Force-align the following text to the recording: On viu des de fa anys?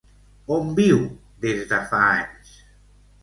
On 0.55 0.71
viu 0.79 0.97
des 1.45 1.61
de 1.73 1.81
fa 1.91 2.01
anys? 2.07 2.57